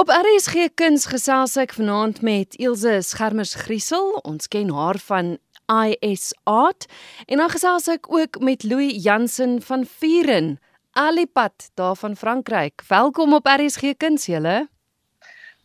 Op 0.00 0.08
RSG 0.08 0.70
Kuns 0.80 1.02
gesels 1.12 1.58
ek 1.60 1.74
vanaand 1.76 2.22
met 2.24 2.54
Ilse 2.56 3.02
Schermers 3.04 3.50
Griesel. 3.66 4.14
Ons 4.24 4.48
ken 4.48 4.70
haar 4.72 4.96
van 5.04 5.34
IS 5.68 6.30
Art 6.48 6.86
en 7.26 7.42
dan 7.42 7.52
gesels 7.52 7.88
ek 7.92 8.08
ook 8.08 8.38
met 8.40 8.64
Louis 8.64 8.96
Jansen 9.04 9.58
van 9.60 9.84
Vuren, 9.84 10.54
Alipad 10.96 11.66
daar 11.76 11.98
van 12.00 12.16
Frankryk. 12.16 12.80
Welkom 12.88 13.36
op 13.36 13.50
RSG 13.52 13.92
Kuns 14.00 14.24
julle. 14.32 14.70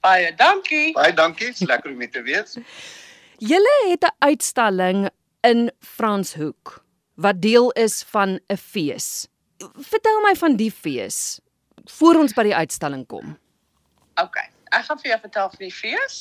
Baie 0.04 0.36
dankie. 0.36 0.92
Baie 1.00 1.16
dankie. 1.16 1.54
Lekker 1.64 1.96
om 1.96 2.04
te 2.12 2.26
weet. 2.28 2.60
Julle 3.54 3.78
het 3.88 4.04
'n 4.04 4.16
uitstalling 4.20 5.10
in 5.48 5.72
Franshoek 5.80 6.84
wat 7.16 7.42
deel 7.42 7.72
is 7.72 8.04
van 8.04 8.40
'n 8.52 8.58
fees. 8.58 9.28
Vertel 9.80 10.22
my 10.28 10.36
van 10.36 10.60
die 10.60 10.72
fees 10.72 11.40
voor 11.86 12.20
ons 12.20 12.34
by 12.34 12.44
die 12.44 12.56
uitstalling 12.56 13.08
kom. 13.08 13.38
OK. 14.22 14.38
Ek 14.76 14.86
gaan 14.88 15.00
vir 15.00 15.12
jou 15.12 15.20
vertel 15.24 15.50
van 15.50 15.64
die 15.64 15.74
fees. 15.74 16.18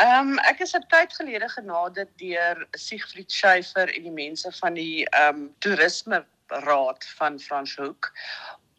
Ehm 0.00 0.34
um, 0.34 0.38
ek 0.50 0.60
is 0.64 0.74
'n 0.76 0.86
tyd 0.88 1.14
gelede 1.16 1.48
genader 1.48 2.08
deur 2.16 2.66
Siegfried 2.76 3.32
Schuyfer 3.32 3.88
en 3.96 4.02
die 4.08 4.16
mense 4.24 4.52
van 4.60 4.74
die 4.74 5.04
ehm 5.04 5.28
um, 5.28 5.54
toerisme 5.58 6.24
raad 6.66 7.04
van 7.18 7.40
Franshoek 7.40 8.12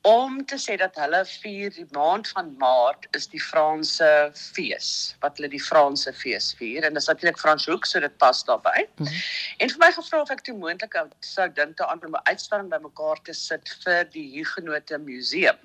om 0.03 0.45
te 0.45 0.57
sê 0.59 0.75
dat 0.75 0.97
hulle 0.99 1.21
vier 1.25 1.71
die 1.71 1.85
maand 1.95 2.27
van 2.35 2.49
Maart 2.59 3.05
is 3.15 3.29
die 3.31 3.39
Franse 3.41 4.07
fees 4.35 4.89
wat 5.23 5.37
hulle 5.39 5.47
die 5.53 5.61
Franse 5.63 6.11
fees 6.13 6.49
vier 6.59 6.83
en 6.83 6.97
dit 6.97 7.01
is 7.01 7.07
natuurlik 7.07 7.39
Franshoek 7.39 7.87
so 7.87 8.03
dit 8.03 8.17
pas 8.17 8.43
daarbey. 8.43 8.83
Mm 8.97 9.05
-hmm. 9.05 9.21
En 9.57 9.69
vir 9.69 9.79
my 9.79 9.91
gevra 9.91 10.21
of 10.21 10.29
ek 10.35 10.43
toe 10.43 10.57
moontlik 10.57 10.97
sou 11.19 11.47
dink 11.53 11.77
te 11.77 11.87
aan 11.87 12.05
om 12.05 12.15
'n 12.19 12.27
uitstalling 12.31 12.69
bymekaar 12.69 13.21
te 13.23 13.33
sit 13.33 13.75
vir 13.85 14.03
die 14.11 14.27
Huguenote 14.35 14.97
Museum 14.97 15.59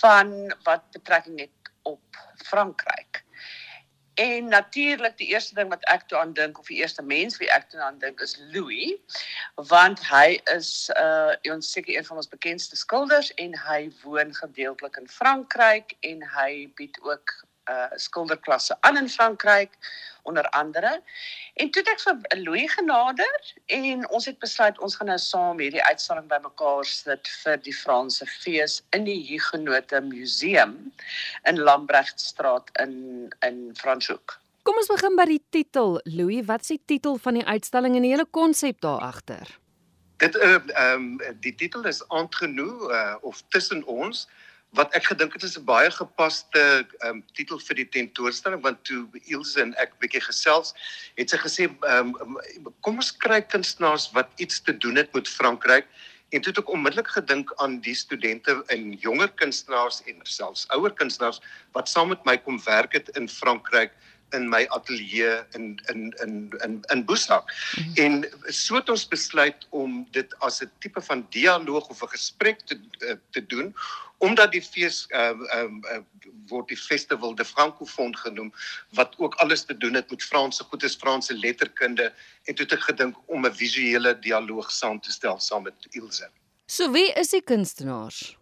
van 0.00 0.54
wat 0.64 0.84
betrekking 0.92 1.40
het 1.40 1.61
op 1.82 2.16
Frankryk. 2.44 3.24
En 4.14 4.48
natuurlik 4.48 5.16
die 5.16 5.28
eerste 5.28 5.54
ding 5.54 5.68
wat 5.68 5.84
ek 5.88 6.02
toe 6.08 6.18
aan 6.18 6.32
dink 6.36 6.58
of 6.58 6.66
die 6.66 6.76
eerste 6.76 7.02
mens 7.02 7.38
wie 7.40 7.48
ek 7.50 7.70
toe 7.70 7.80
aan 7.80 7.98
dink 7.98 8.20
is 8.20 8.36
Louis 8.52 8.98
want 9.70 10.02
hy 10.04 10.36
is 10.52 10.90
uh 11.00 11.32
ons 11.52 11.72
seker 11.72 11.96
een 11.96 12.04
van 12.04 12.20
ons 12.20 12.28
bekendste 12.28 12.76
skilders 12.76 13.32
en 13.40 13.56
hy 13.56 13.88
woon 14.02 14.34
gedeeltelik 14.36 15.00
in 15.00 15.08
Frankryk 15.08 15.96
en 16.00 16.20
hy 16.36 16.68
bied 16.76 17.00
ook 17.00 17.32
uh 17.70 17.90
skilderklasse 17.96 18.76
aan 18.80 18.96
in 18.96 19.08
Frankryk 19.08 19.76
onder 20.22 20.48
andere. 20.48 21.02
En 21.54 21.70
toe 21.70 21.82
het 21.82 21.90
ek 21.92 22.00
vir 22.00 22.42
Louis 22.42 22.72
genader 22.72 23.54
en 23.66 24.08
ons 24.08 24.26
het 24.26 24.38
besluit 24.38 24.78
ons 24.78 24.96
gaan 24.96 25.10
nou 25.10 25.18
saam 25.18 25.58
hierdie 25.60 25.82
uitstalling 25.82 26.28
bymekaar 26.30 26.84
sit 26.86 27.28
vir 27.42 27.58
die 27.62 27.74
Franse 27.74 28.26
fees 28.26 28.80
in 28.96 29.04
die 29.08 29.18
Huguenote 29.26 30.00
Museum 30.00 30.76
in 31.48 31.58
Lambregtstraat 31.58 32.70
in 32.82 32.94
in 33.46 33.64
Franshoek. 33.78 34.38
Kom 34.62 34.78
ons 34.78 34.90
begin 34.90 35.18
by 35.18 35.26
die 35.26 35.42
titel. 35.50 35.98
Louis, 36.06 36.44
wat 36.46 36.62
is 36.62 36.76
die 36.76 36.82
titel 36.94 37.18
van 37.18 37.34
die 37.34 37.46
uitstalling 37.46 37.96
en 37.98 38.06
die 38.06 38.12
hele 38.14 38.28
konsep 38.30 38.80
daar 38.80 39.02
agter? 39.02 39.58
Dit 40.22 40.38
ehm 40.38 40.70
uh, 40.70 40.92
um, 40.94 41.06
die 41.42 41.54
titel 41.58 41.82
is 41.90 41.98
Entre 42.14 42.46
nous 42.46 42.86
uh, 42.90 43.16
of 43.26 43.42
Tussen 43.50 43.82
ons 43.84 44.28
wat 44.72 44.94
ek 44.96 45.10
gedink 45.10 45.34
het 45.36 45.42
is 45.44 45.58
'n 45.58 45.64
baie 45.68 45.90
gepaste 45.90 46.86
um, 47.04 47.20
titel 47.36 47.58
vir 47.60 47.76
die 47.76 47.88
tentoonstelling 47.88 48.62
want 48.62 48.84
toe 48.88 49.04
Ilse 49.28 49.60
en 49.60 49.74
ek 49.76 49.98
bietjie 50.00 50.22
gesels 50.24 50.72
het 51.16 51.30
sy 51.30 51.36
gesê 51.36 51.68
um, 51.92 52.14
kom 52.80 52.96
ons 52.96 53.12
kry 53.12 53.42
kunstenaars 53.42 54.08
wat 54.16 54.32
iets 54.36 54.62
te 54.64 54.72
doen 54.72 54.96
het 54.96 55.12
met 55.14 55.28
Frankryk. 55.28 55.86
En 56.32 56.40
toe 56.40 56.52
het 56.52 56.62
ek 56.62 56.72
onmiddellik 56.72 57.08
gedink 57.12 57.52
aan 57.60 57.80
die 57.84 57.94
studente 57.94 58.64
en 58.72 58.92
jonger 58.92 59.28
kunstenaars 59.28 60.00
en 60.08 60.24
selfs 60.24 60.64
ouer 60.72 60.92
kunstenaars 60.96 61.42
wat 61.76 61.88
saam 61.88 62.08
met 62.08 62.24
my 62.24 62.38
kom 62.38 62.56
werk 62.64 62.92
het 62.92 63.08
in 63.20 63.28
Frankryk 63.28 63.92
in 64.32 64.48
my 64.48 64.66
ateljee 64.68 65.44
in 65.56 65.80
in 65.92 66.14
in 66.24 66.52
in 66.64 66.80
in 66.92 67.04
Boesak. 67.04 67.44
Mm 67.44 67.84
-hmm. 67.84 68.04
En 68.04 68.12
so 68.52 68.74
het 68.74 68.88
ons 68.88 69.08
besluit 69.08 69.66
om 69.68 70.06
dit 70.10 70.38
as 70.38 70.60
'n 70.62 70.70
tipe 70.78 71.00
van 71.00 71.26
dialoog 71.30 71.88
of 71.88 72.02
'n 72.02 72.08
gesprek 72.08 72.60
te 72.60 72.80
eh, 72.98 73.14
te 73.30 73.46
doen 73.46 73.74
omdat 74.22 74.52
die 74.52 74.62
fees 74.62 75.06
ehm 75.08 75.40
uh, 75.42 75.62
uh, 75.62 75.94
uh, 75.94 76.00
word 76.46 76.68
die 76.68 76.76
Festival 76.76 77.34
de 77.34 77.44
Francophone 77.44 78.16
genoem 78.16 78.52
wat 78.98 79.14
ook 79.18 79.34
alles 79.34 79.64
te 79.64 79.76
doen 79.76 79.94
het 79.94 80.10
met 80.10 80.22
Franse 80.22 80.64
goed 80.64 80.82
is 80.82 80.94
Franse 80.94 81.34
letterkunde 81.34 82.12
en 82.44 82.54
toe 82.54 82.64
het 82.64 82.72
ek 82.78 82.86
gedink 82.90 83.16
om 83.26 83.46
'n 83.46 83.54
visuele 83.54 84.18
dialoog 84.18 84.70
saam 84.70 85.00
te 85.00 85.12
stel 85.12 85.40
saam 85.40 85.62
met 85.62 85.74
Ilse. 85.90 86.30
So 86.66 86.90
wie 86.92 87.12
is 87.12 87.28
die 87.28 87.42
kunstenaars? 87.42 88.36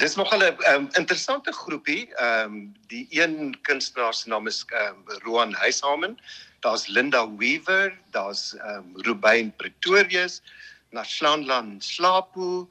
Dis 0.00 0.14
nog 0.14 0.32
'n 0.34 0.42
um, 0.42 0.88
interessante 0.92 1.52
groepie. 1.52 2.14
Ehm 2.14 2.44
um, 2.44 2.72
die 2.86 3.06
een 3.10 3.58
kunstenaar 3.62 4.14
se 4.14 4.28
naam 4.28 4.46
is 4.46 4.64
ehm 4.66 4.94
um, 4.94 5.18
Roan 5.22 5.52
Huishamen. 5.52 6.18
Daar's 6.60 6.86
Linda 6.86 7.34
Weaver, 7.36 7.98
daar's 8.10 8.54
ehm 8.56 8.76
um, 8.76 8.92
Ruben 8.94 9.56
Pretorius, 9.56 10.42
Nashlanlan 10.90 11.80
Slapu. 11.80 12.66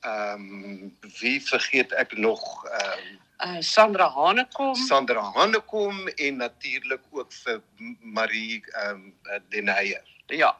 Ehm 0.00 0.34
um, 0.34 0.96
wie 1.20 1.42
vergeet 1.42 1.92
ek 1.92 2.16
nog 2.16 2.64
ehm 2.64 2.98
um, 3.38 3.54
uh, 3.54 3.60
Sandra 3.60 4.08
Hanekom. 4.10 4.74
Sandra 4.74 5.32
Hanekom 5.34 6.08
en 6.08 6.36
natuurlik 6.36 7.02
ook 7.10 7.32
vir 7.32 7.62
Marie 8.00 8.64
ehm 8.72 8.90
um, 8.90 9.14
Denaier. 9.48 10.02
Ja. 10.26 10.58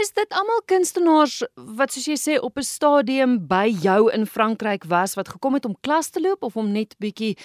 Is 0.00 0.12
dit 0.12 0.32
almal 0.36 0.62
kunstenaars 0.64 1.42
wat 1.54 1.92
soos 1.92 2.06
jy 2.06 2.16
sê 2.16 2.40
op 2.40 2.58
'n 2.58 2.62
stadium 2.62 3.46
by 3.46 3.68
jou 3.80 4.10
in 4.12 4.26
Frankryk 4.26 4.84
was 4.84 5.14
wat 5.14 5.28
gekom 5.28 5.54
het 5.54 5.64
om 5.64 5.76
klas 5.80 6.10
te 6.10 6.20
loop 6.20 6.42
of 6.42 6.56
om 6.56 6.72
net 6.72 6.94
bietjie 6.98 7.36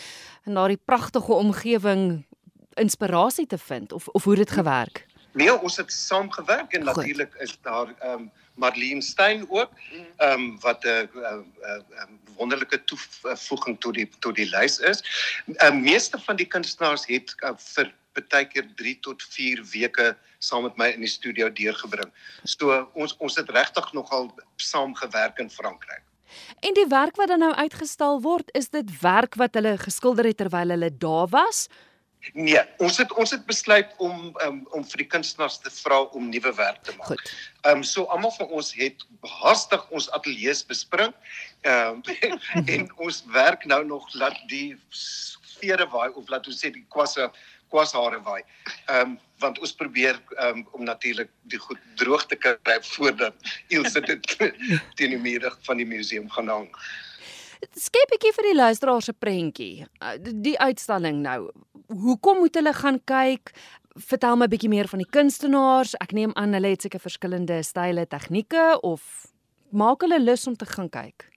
in 0.45 0.53
daardie 0.53 0.81
pragtige 0.85 1.33
omgewing 1.33 2.25
inspirasie 2.73 3.47
te 3.47 3.57
vind 3.57 3.91
of 3.93 4.07
of 4.07 4.23
hoe 4.23 4.35
dit 4.35 4.51
gewerk? 4.51 5.05
Nee, 5.33 5.61
ons 5.61 5.77
het 5.77 5.91
saam 5.91 6.31
gewerk 6.31 6.73
en 6.73 6.83
natuurlik 6.83 7.33
is 7.41 7.57
daar 7.61 7.93
ehm 7.99 8.11
um, 8.19 8.31
Marlene 8.53 9.01
Stein 9.01 9.45
ook 9.49 9.71
ehm 10.17 10.39
um, 10.39 10.59
wat 10.59 10.83
'n 10.83 10.87
uh, 10.87 11.21
uh, 11.21 11.41
uh, 11.61 12.03
wonderlike 12.35 12.83
toevoeging 12.83 13.79
tot 13.79 13.93
die 13.93 14.09
tot 14.19 14.35
die 14.35 14.49
lys 14.49 14.79
is. 14.79 15.03
Ehm 15.45 15.77
uh, 15.77 15.81
meeste 15.81 16.19
van 16.19 16.35
die 16.35 16.45
kunstenaars 16.45 17.05
het 17.05 17.35
uh, 17.39 17.49
vir 17.57 17.93
baie 18.13 18.45
keer 18.45 18.67
3 18.75 18.95
tot 19.01 19.23
4 19.23 19.63
weke 19.73 20.15
saam 20.39 20.63
met 20.67 20.77
my 20.77 20.89
in 20.93 21.05
die 21.05 21.11
studio 21.11 21.49
deurgebring. 21.49 22.11
So 22.43 22.87
ons 22.93 23.15
ons 23.19 23.37
het 23.39 23.49
regtig 23.49 23.93
nogal 23.93 24.31
saam 24.57 24.95
gewerk 24.95 25.39
in 25.39 25.49
Frankryk. 25.49 26.03
En 26.65 26.73
die 26.73 26.87
werk 26.89 27.15
wat 27.15 27.29
dan 27.29 27.43
nou 27.45 27.53
uitgestal 27.53 28.21
word, 28.21 28.49
is 28.57 28.69
dit 28.73 28.89
werk 29.01 29.35
wat 29.35 29.53
hulle 29.53 29.77
geskilder 29.77 30.25
het 30.25 30.37
terwyl 30.41 30.73
hulle 30.73 30.89
daar 30.97 31.27
was? 31.29 31.67
Nee, 32.31 32.59
ons 32.79 32.97
het 32.97 33.11
ons 33.19 33.33
het 33.35 33.41
besluit 33.45 33.89
om 33.97 34.29
um, 34.45 34.61
om 34.71 34.85
vir 34.87 35.03
die 35.03 35.07
kunstenaars 35.11 35.57
te 35.59 35.71
vra 35.75 35.99
om 36.15 36.29
nuwe 36.31 36.53
werk 36.55 36.79
te 36.87 36.95
maak. 36.95 37.09
Goed. 37.11 37.33
Ehm 37.67 37.81
um, 37.81 37.83
so 37.83 38.07
almal 38.15 38.31
van 38.37 38.47
ons 38.47 38.71
het 38.79 39.03
haastig 39.41 39.83
ons 39.91 40.07
ateljee 40.15 40.55
bespring. 40.69 41.11
Ehm 41.67 41.99
um, 41.99 42.63
en 42.77 42.87
ons 42.95 43.23
werk 43.35 43.67
nou 43.67 43.83
nog 43.85 44.07
laat 44.15 44.39
die 44.47 44.79
vere 45.63 45.87
waai 45.95 46.09
of 46.13 46.29
laat 46.29 46.47
ons 46.51 46.59
sê 46.59 46.71
die 46.75 46.85
kwasse 46.95 47.29
kwashare 47.73 48.19
waai. 48.27 48.41
Ehm 48.87 49.13
um, 49.13 49.21
want 49.43 49.57
ons 49.59 49.73
probeer 49.75 50.15
um, 50.39 50.61
om 50.71 50.83
natuurlik 50.87 51.31
die 51.51 51.59
goed 51.59 51.79
droog 51.99 52.21
te 52.31 52.37
kry 52.39 52.77
voordat 52.93 53.49
Ilse 53.75 53.99
dit 54.05 54.29
teen 54.97 55.15
die 55.15 55.19
middag 55.19 55.57
van 55.67 55.81
die 55.81 55.87
museum 55.89 56.29
gaan 56.31 56.51
hang. 56.53 56.69
Skep 57.75 58.15
ek 58.15 58.29
vir 58.37 58.47
die 58.51 58.55
luisteraars 58.55 59.09
'n 59.11 59.19
prentjie. 59.19 59.87
Uh, 59.99 60.15
die 60.19 60.55
uitstalling 60.59 61.19
nou. 61.25 61.51
Hoekom 61.87 62.39
moet 62.43 62.55
hulle 62.55 62.73
gaan 62.73 62.99
kyk? 63.03 63.51
Vertel 63.99 64.37
my 64.37 64.45
'n 64.45 64.53
bietjie 64.55 64.71
meer 64.71 64.87
van 64.87 65.03
die 65.03 65.11
kunstenaars. 65.17 65.95
Ek 65.99 66.11
neem 66.11 66.31
aan 66.35 66.53
hulle 66.53 66.71
het 66.75 66.81
seker 66.81 67.03
verskillende 67.03 67.63
style, 67.63 68.07
tegnieke 68.07 68.79
of 68.81 69.27
maak 69.71 70.01
hulle 70.01 70.19
lus 70.19 70.47
om 70.47 70.55
te 70.55 70.65
gaan 70.65 70.89
kyk. 70.89 71.32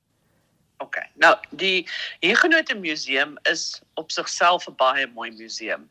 OK. 0.78 0.97
Nou, 1.14 1.37
die 1.50 1.88
Huguenote 2.20 2.75
Museum 2.75 3.38
is 3.42 3.81
op 3.94 4.10
sigself 4.10 4.69
'n 4.69 4.75
baie 4.76 5.06
mooi 5.06 5.30
museum. 5.30 5.91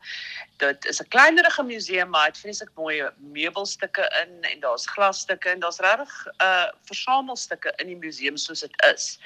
Dit 0.56 0.84
is 0.84 1.00
'n 1.00 1.08
kleinerige 1.08 1.62
museum, 1.62 2.08
maar 2.10 2.26
dit 2.26 2.38
vreeslik 2.38 2.70
mooi 2.74 3.10
meubelstukke 3.16 4.22
in 4.22 4.50
en 4.50 4.60
daar's 4.60 4.86
glasstukke 4.86 5.48
en 5.48 5.60
daar's 5.60 5.78
regtig 5.78 6.26
'n 6.26 6.44
uh, 6.44 6.68
versamelstukke 6.84 7.72
in 7.76 7.86
die 7.86 7.96
museum 7.96 8.36
soos 8.36 8.60
dit 8.60 8.82
is. 8.94 9.18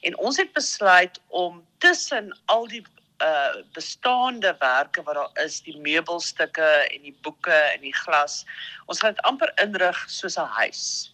En 0.00 0.16
ons 0.16 0.36
het 0.36 0.52
besluit 0.52 1.20
om 1.26 1.66
tussen 1.78 2.38
al 2.44 2.68
die 2.68 2.84
uh 3.22 3.62
bestaande 3.74 4.56
werke 4.60 5.02
wat 5.02 5.14
daar 5.14 5.44
is, 5.44 5.60
die 5.60 5.78
meubelstukke 5.82 6.70
en 6.94 7.02
die 7.02 7.16
boeke 7.22 7.58
en 7.74 7.80
die 7.80 7.94
glas, 7.94 8.44
ons 8.86 9.00
gaan 9.00 9.14
dit 9.14 9.24
amper 9.26 9.52
inrig 9.62 10.04
soos 10.06 10.38
'n 10.38 10.50
huis 10.60 11.12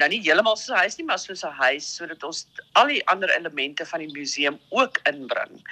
nou 0.00 0.08
nie 0.10 0.20
heeltemal 0.24 0.56
soos 0.58 0.74
'n 0.74 0.82
huis 0.82 0.96
nie, 0.98 1.06
maar 1.06 1.18
soos 1.18 1.44
'n 1.44 1.58
huis 1.60 1.86
sodat 1.96 2.22
ons 2.24 2.46
al 2.72 2.86
die 2.86 3.06
ander 3.12 3.30
elemente 3.36 3.86
van 3.86 4.00
die 4.00 4.12
museum 4.12 4.58
ook 4.70 4.98
inbring 5.10 5.62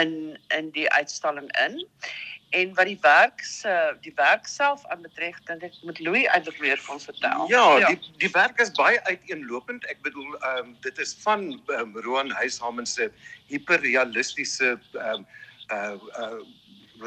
in 0.00 0.38
in 0.48 0.70
die 0.70 0.88
uitstalling 0.90 1.50
in. 1.66 1.86
En 2.50 2.74
wat 2.74 2.86
die 2.86 2.98
werk 3.00 3.44
se 3.46 3.72
die 4.02 4.12
werk 4.16 4.46
self 4.50 4.82
aanbetref, 4.90 5.36
dink 5.46 5.62
ek 5.68 5.76
moet 5.86 6.00
Louis 6.02 6.26
eintlik 6.34 6.58
meer 6.58 6.80
van 6.82 6.98
vertel. 7.00 7.44
Ja, 7.52 7.66
ja, 7.78 7.92
die 7.92 8.14
die 8.24 8.30
werk 8.34 8.58
is 8.58 8.72
baie 8.74 8.98
uiteenlopend. 9.06 9.86
Ek 9.92 10.02
bedoel, 10.02 10.34
ehm 10.40 10.64
um, 10.64 10.72
dit 10.82 10.98
is 10.98 11.14
van 11.22 11.46
um, 11.78 11.94
Roan 12.02 12.34
Huishamen 12.40 12.88
se 12.90 13.10
hiperrealistiese 13.52 14.72
ehm 14.98 15.22
um, 15.22 15.28
uh 15.70 15.94
uh 16.24 16.40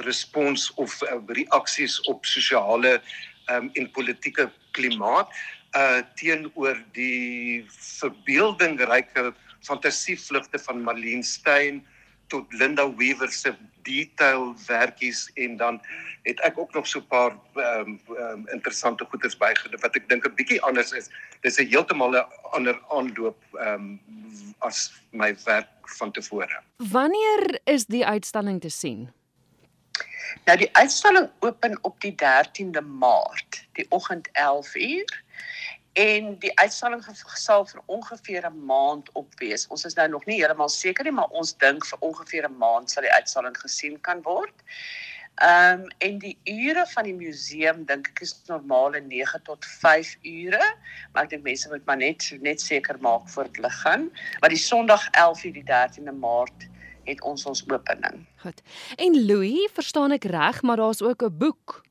respons 0.07 0.69
of 0.80 0.95
uh, 1.04 1.19
reaksies 1.28 2.00
op 2.07 2.25
sosiale 2.25 2.95
ehm 2.95 3.68
um, 3.68 3.72
en 3.74 3.92
politieke 3.92 4.48
klimaat 4.72 5.36
uh 5.75 6.01
teenoor 6.16 6.80
die 6.95 7.66
verbeeldingryke 7.68 9.34
fantasievlugte 9.68 10.60
van 10.60 10.84
Marlene 10.88 11.24
Steyn 11.24 11.84
tot 12.33 12.53
Linda 12.53 12.85
Weaver 12.97 13.31
se 13.31 13.53
detail 13.85 14.56
werkies 14.68 15.30
en 15.33 15.57
dan 15.57 15.81
het 16.24 16.39
ek 16.47 16.57
ook 16.57 16.74
nog 16.74 16.88
so 16.88 17.00
'n 17.00 17.07
paar 17.07 17.33
ehm 17.56 18.00
um, 18.09 18.18
um, 18.18 18.47
interessante 18.50 19.06
goeders 19.06 19.38
bygedoen 19.38 19.81
wat 19.81 19.95
ek 19.95 20.09
dink 20.09 20.25
'n 20.25 20.35
bietjie 20.35 20.62
anders 20.62 20.91
is. 20.91 21.09
Dis 21.41 21.59
'n 21.59 21.68
heeltemal 21.68 22.15
'n 22.15 22.25
ander 22.57 22.77
aanloop 22.89 23.39
ehm 23.53 23.74
um, 23.74 24.00
as 24.59 24.91
my 25.12 25.35
werk 25.45 25.69
van 25.97 26.12
tevore. 26.12 26.62
Wanneer 26.77 27.59
is 27.63 27.85
die 27.85 28.06
uitstalling 28.06 28.62
te 28.62 28.69
sien? 28.69 29.12
Nou 30.45 30.57
die 30.57 30.69
uitstalling 30.74 31.30
open 31.39 31.77
op 31.81 32.01
die 32.01 32.15
13de 32.15 32.81
Maart, 32.81 33.68
die 33.74 33.85
oggend 33.89 34.30
11uur 34.33 35.21
en 35.94 36.34
die 36.42 36.51
uitstalling 36.57 37.04
sal 37.38 37.66
vir 37.69 37.81
ongeveer 37.86 38.50
'n 38.50 38.66
maand 38.66 39.10
op 39.13 39.40
wees. 39.40 39.68
Ons 39.68 39.86
is 39.86 39.94
nou 39.94 40.07
nog 40.10 40.25
nie 40.25 40.40
heeltemal 40.40 40.69
seker 40.69 41.04
nie, 41.04 41.13
maar 41.13 41.30
ons 41.30 41.57
dink 41.57 41.86
vir 41.86 42.00
ongeveer 42.00 42.50
'n 42.50 42.57
maand 42.57 42.92
sal 42.92 43.04
die 43.04 43.13
uitstalling 43.13 43.57
gesien 43.57 44.01
kan 44.01 44.22
word. 44.22 44.63
Ehm 45.36 45.81
um, 45.81 45.88
en 45.98 46.19
die 46.19 46.38
ure 46.44 46.86
van 46.88 47.04
die 47.04 47.13
museum 47.13 47.86
dink 47.86 48.07
ek 48.07 48.22
is 48.22 48.42
normale 48.48 49.01
9 49.01 49.42
tot 49.44 49.66
5 49.66 50.18
ure, 50.22 50.75
maar 51.13 51.24
ek 51.24 51.30
dink 51.30 51.44
mense 51.44 51.69
moet 51.69 51.86
maar 51.86 51.98
net 51.98 52.38
net 52.42 52.62
seker 52.62 53.00
maak 53.00 53.30
voor 53.30 53.44
dit 53.44 53.57
lig 53.57 53.81
gaan. 53.81 54.12
Maar 54.40 54.50
die 54.50 54.62
Sondag 54.62 55.07
11 55.12 55.42
die 55.42 55.63
13de 55.63 56.13
Maart 56.13 56.69
het 57.06 57.22
ons 57.22 57.45
ons 57.45 57.63
opening. 57.69 58.25
Goed. 58.38 58.62
En 58.95 59.25
Louis, 59.25 59.69
verstaan 59.74 60.12
ek 60.12 60.24
reg, 60.24 60.62
maar 60.62 60.78
daar's 60.78 61.01
ook 61.01 61.24
'n 61.24 61.38
boek 61.38 61.81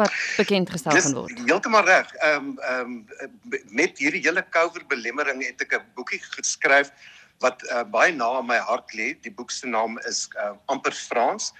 wat 0.00 0.16
bekend 0.40 0.72
gestel 0.72 0.96
gaan 0.96 1.16
word. 1.18 1.36
Dis 1.36 1.46
heeltemal 1.50 1.86
reg. 1.88 2.12
Ehm 2.24 2.50
um, 2.50 2.58
ehm 2.72 2.92
um, 3.20 3.60
met 3.80 3.98
hierdie 4.02 4.22
hele 4.24 4.44
COVID 4.56 4.88
belemmering 4.88 5.44
het 5.46 5.66
ek 5.66 5.78
'n 5.78 5.86
boekie 5.94 6.22
geskryf 6.36 6.92
wat 7.40 7.62
uh, 7.68 7.84
baie 7.84 8.12
na 8.12 8.28
aan 8.40 8.48
my 8.48 8.58
hart 8.70 8.92
lê. 8.96 9.14
Die 9.24 9.32
boek 9.32 9.50
se 9.50 9.66
naam 9.66 9.98
is 10.08 10.28
uh, 10.36 10.52
amper 10.66 10.92
Frans 10.92 11.52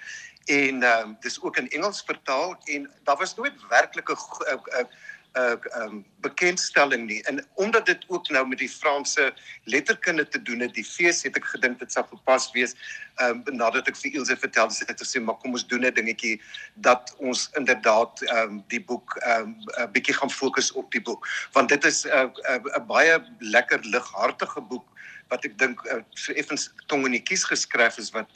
en 0.50 0.82
ehm 0.82 1.08
um, 1.08 1.16
dis 1.20 1.40
ook 1.42 1.56
in 1.56 1.68
Engels 1.68 2.02
vertaal 2.06 2.56
en 2.64 2.90
daar 3.04 3.16
was 3.16 3.34
nooit 3.36 3.54
werklike 3.68 4.12
'n 4.12 4.52
uh, 4.52 4.58
uh, 4.80 4.80
'n 4.80 4.88
um, 5.32 6.04
bekendstelling 6.20 7.06
nie. 7.06 7.22
En 7.22 7.46
omdat 7.54 7.86
dit 7.86 8.04
ook 8.08 8.28
nou 8.28 8.46
met 8.48 8.58
die 8.58 8.68
Franse 8.68 9.34
letterkunde 9.64 10.28
te 10.28 10.42
doen 10.42 10.60
het, 10.60 10.74
die 10.74 10.84
fees 10.84 11.22
het 11.22 11.36
ek 11.36 11.44
gedink 11.44 11.78
dit 11.78 11.92
sou 11.92 12.04
verpas 12.08 12.50
wees. 12.52 12.74
Ehm 13.20 13.42
um, 13.46 13.56
nadat 13.56 13.88
ek 13.88 13.96
vir 13.96 14.18
Ilse 14.18 14.36
vertel 14.36 14.68
het, 14.68 14.78
het 14.78 14.90
ek 14.90 15.02
gesê 15.02 15.22
maar 15.22 15.38
kom 15.42 15.54
ons 15.54 15.66
doen 15.66 15.86
'n 15.86 15.94
dingetjie 15.94 16.40
dat 16.74 17.14
ons 17.18 17.48
inderdaad 17.58 18.22
ehm 18.22 18.38
um, 18.42 18.64
die 18.68 18.82
boek 18.82 19.16
ehm 19.22 19.54
um, 19.54 19.56
'n 19.86 19.92
bietjie 19.92 20.14
gaan 20.14 20.30
fokus 20.30 20.72
op 20.72 20.90
die 20.90 21.02
boek, 21.02 21.28
want 21.52 21.68
dit 21.68 21.84
is 21.84 22.04
'n 22.04 22.08
uh, 22.08 22.22
'n 22.22 22.66
uh, 22.66 22.74
uh, 22.76 22.86
baie 22.86 23.22
lekker 23.38 23.80
lighartige 23.84 24.60
boek 24.60 24.86
wat 25.28 25.44
ek 25.44 25.58
dink 25.58 25.84
uh, 25.86 26.02
so 26.10 26.32
effens 26.32 26.70
tong 26.86 27.06
in 27.06 27.12
die 27.12 27.22
kies 27.22 27.44
geskryf 27.44 27.98
is 27.98 28.10
wat 28.10 28.30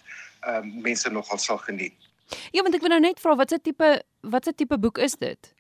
ehm 0.47 0.63
um, 0.63 0.81
mense 0.83 1.11
nogal 1.11 1.39
sal 1.39 1.59
geniet. 1.59 1.97
Ja, 2.53 2.63
want 2.63 2.75
ek 2.75 2.81
wil 2.81 2.95
nou 2.95 3.01
net 3.01 3.21
vra 3.21 3.37
watse 3.37 3.59
tipe 3.59 4.03
watse 4.21 4.55
tipe 4.55 4.79
boek 4.79 4.99
is 4.99 5.17
dit? 5.21 5.55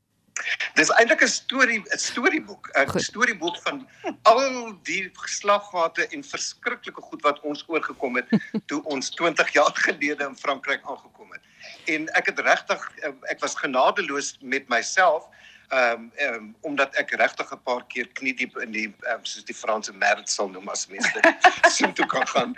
Dis 0.75 0.91
eintlik 0.99 1.23
'n 1.23 1.31
storie, 1.31 1.83
'n 1.95 1.99
storieboek, 1.99 2.71
'n 2.75 3.01
storieboek 3.01 3.57
van 3.63 3.89
al 4.23 4.75
die 4.83 5.11
geslaggate 5.13 6.07
en 6.07 6.25
verskriklike 6.25 7.01
goed 7.01 7.23
wat 7.23 7.41
ons 7.41 7.65
oorgekom 7.67 8.17
het 8.17 8.29
toe 8.67 8.83
ons 8.83 9.11
20 9.11 9.53
jaar 9.53 9.75
gelede 9.87 10.25
in 10.25 10.37
Frankryk 10.37 10.83
aangekom 10.83 11.33
het. 11.33 11.43
En 11.85 12.09
ek 12.19 12.27
het 12.27 12.39
regtig 12.39 12.91
ek 13.31 13.41
was 13.41 13.55
genadeloos 13.55 14.37
met 14.41 14.69
myself 14.69 15.31
ehm 15.69 16.11
um, 16.19 16.35
um, 16.35 16.55
omdat 16.61 16.95
ek 16.95 17.11
regtig 17.11 17.53
'n 17.53 17.63
paar 17.63 17.87
keer 17.87 18.09
knie 18.13 18.35
diep 18.35 18.57
in 18.59 18.71
die 18.71 18.95
um, 19.13 19.25
soos 19.25 19.45
die 19.45 19.55
Franse 19.55 19.93
merd 19.93 20.29
sal 20.29 20.49
noem 20.49 20.69
as 20.69 20.87
mense 20.87 21.21
dit 21.21 21.35
sien 21.77 21.93
toe 21.93 22.07
kan 22.07 22.27
gaan. 22.29 22.57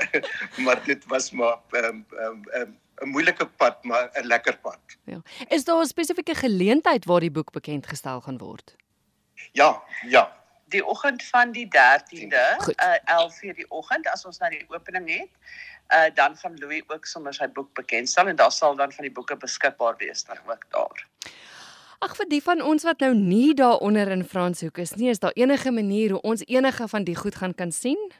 maar 0.64 0.84
dit 0.84 1.04
was 1.06 1.30
maar 1.30 1.58
ehm 1.70 1.84
um, 1.84 2.06
ehm 2.10 2.26
um, 2.26 2.42
um, 2.60 2.78
'n 3.02 3.08
moeilike 3.08 3.46
pad, 3.46 3.84
maar 3.84 4.10
'n 4.12 4.26
lekker 4.26 4.58
pad. 4.58 4.80
Ja. 5.04 5.22
Is 5.48 5.64
daar 5.64 5.80
'n 5.80 5.86
spesifieke 5.86 6.34
geleentheid 6.34 7.04
waar 7.04 7.20
die 7.20 7.30
boek 7.30 7.50
bekend 7.50 7.86
gestel 7.86 8.20
gaan 8.20 8.38
word? 8.38 8.76
Ja, 9.52 9.82
ja. 10.06 10.42
Die 10.68 10.86
oggend 10.86 11.22
van 11.22 11.52
die 11.52 11.68
13de, 11.68 12.74
uh, 12.82 12.98
11:00 13.04 13.54
die 13.54 13.70
oggend 13.70 14.08
as 14.08 14.24
ons 14.24 14.38
nou 14.38 14.50
die 14.50 14.64
opening 14.68 15.08
het, 15.10 15.30
uh, 15.94 16.14
dan 16.14 16.36
gaan 16.36 16.58
Louis 16.58 16.82
ook 16.86 17.06
sommer 17.06 17.34
sy 17.34 17.48
boek 17.48 17.74
bekendstel 17.74 18.26
en 18.26 18.36
daar 18.36 18.52
sal 18.52 18.76
dan 18.76 18.92
van 18.92 19.04
die 19.04 19.12
boeke 19.12 19.36
beskikbaar 19.36 19.96
wees 19.96 20.24
dan 20.24 20.38
ook 20.46 20.70
daar. 20.70 21.06
Ag 21.98 22.16
vir 22.16 22.28
die 22.28 22.42
van 22.42 22.60
ons 22.62 22.82
wat 22.84 23.00
nou 23.00 23.14
nie 23.14 23.54
daaronder 23.54 24.08
in 24.08 24.24
Franshoek 24.24 24.78
is 24.78 24.94
nie, 24.94 25.08
is 25.08 25.18
daar 25.18 25.32
enige 25.34 25.70
manier 25.70 26.10
hoe 26.10 26.20
ons 26.20 26.42
enige 26.46 26.88
van 26.88 27.04
die 27.04 27.16
goed 27.16 27.34
gaan 27.34 27.54
kan 27.54 27.72
sien? 27.72 28.12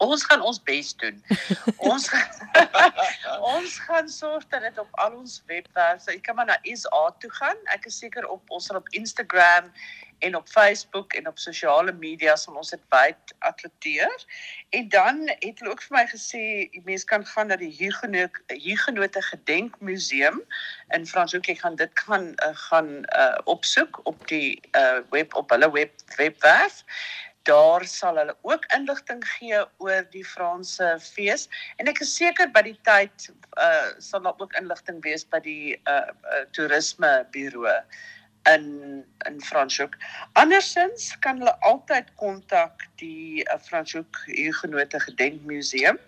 Ons 0.00 0.24
gaan 0.24 0.42
ons 0.42 0.60
bes 0.64 0.92
doen. 1.02 1.22
ons 1.92 2.10
ons 3.54 3.78
gaan 3.86 4.08
sorg 4.08 4.46
dat 4.52 4.64
dit 4.68 4.78
op 4.82 5.00
al 5.04 5.16
ons 5.20 5.40
webwerwe, 5.50 6.14
jy 6.14 6.20
kan 6.24 6.38
maar 6.38 6.48
na 6.50 6.60
SA 6.64 7.06
toe 7.22 7.32
gaan. 7.40 7.58
Ek 7.76 7.88
is 7.90 7.98
seker 8.00 8.28
op 8.28 8.54
ons 8.54 8.70
sal 8.70 8.80
op 8.80 8.88
Instagram 8.96 9.68
en 10.20 10.36
op 10.36 10.48
Facebook 10.48 11.12
en 11.12 11.28
op 11.28 11.38
sosiale 11.38 11.92
media 11.92 12.36
sal 12.36 12.56
ons 12.60 12.72
dit 12.74 12.82
wyd 12.92 13.34
atleteer. 13.48 14.24
En 14.76 14.88
dan 14.92 15.22
het 15.28 15.60
hulle 15.60 15.72
ook 15.72 15.84
vir 15.86 15.96
my 15.96 16.04
gesê 16.12 16.42
mense 16.84 17.08
kan 17.08 17.24
gaan 17.26 17.48
na 17.52 17.56
die 17.60 17.72
Huguenot 17.72 18.36
Huguenote 18.52 19.22
Gedenkmuseum 19.30 20.42
in 20.96 21.06
Franshoek. 21.08 21.48
Ek 21.48 21.64
gaan 21.64 21.78
dit 21.80 22.04
gaan 22.04 22.32
uh, 22.36 22.52
gaan 22.68 22.92
uh, 23.16 23.36
opsoek 23.48 24.00
op 24.04 24.28
die 24.32 24.60
uh, 24.76 25.00
web 25.14 25.34
op 25.40 25.56
hulle 25.56 25.72
web 25.76 25.96
webwerf 26.20 26.84
daar 27.48 27.84
sal 27.88 28.16
hulle 28.20 28.36
ook 28.42 28.64
inligting 28.76 29.22
gee 29.38 29.60
oor 29.78 30.04
die 30.12 30.24
Franse 30.24 30.96
fees 31.00 31.48
en 31.76 31.88
ek 31.88 32.02
is 32.04 32.12
seker 32.16 32.50
by 32.52 32.62
die 32.68 32.78
tyd 32.88 33.30
uh 33.56 33.90
sal 33.98 34.24
daar 34.26 34.38
ook 34.38 34.56
inligting 34.60 35.00
wees 35.06 35.24
by 35.24 35.40
die 35.44 35.76
uh, 35.88 36.12
uh 36.34 36.44
toerisme 36.56 37.12
buro 37.32 37.66
in 38.48 39.04
in 39.28 39.40
Franshoek. 39.40 39.96
Andersins 40.32 41.10
kan 41.20 41.38
hulle 41.42 41.54
altyd 41.60 42.08
kontak 42.16 42.86
die 43.02 43.44
uh, 43.44 43.58
Franshoek 43.60 44.22
Huguenote 44.26 45.00
Gedenkmuseum 45.00 45.98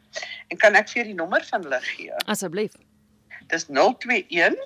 en 0.48 0.56
kan 0.56 0.76
ek 0.76 0.92
vir 0.92 1.10
die 1.10 1.16
nommer 1.16 1.44
van 1.50 1.64
hulle 1.66 1.80
gee? 1.92 2.12
Asseblief. 2.32 2.76
Dis 3.52 3.68
021 3.68 4.56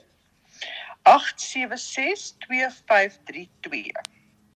876 1.07 2.35
2532. 2.47 4.15